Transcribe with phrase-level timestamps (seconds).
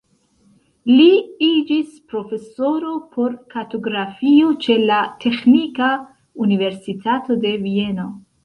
[0.91, 1.09] Li
[1.47, 5.93] iĝis profesoro por kartografio ĉe la Teĥnika
[6.47, 8.13] Universitato de Vieno.